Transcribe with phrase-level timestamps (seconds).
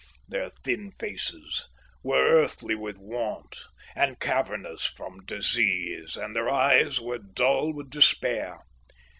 [0.27, 1.67] Their thin faces
[2.01, 3.59] were earthy with want
[3.95, 8.61] and cavernous from disease, and their eyes were dull with despair.